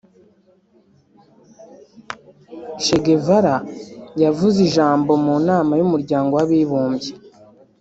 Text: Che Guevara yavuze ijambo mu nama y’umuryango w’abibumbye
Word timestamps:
Che 2.81 2.95
Guevara 3.03 3.55
yavuze 4.23 4.57
ijambo 4.67 5.11
mu 5.23 5.35
nama 5.47 5.73
y’umuryango 5.79 6.31
w’abibumbye 6.37 7.11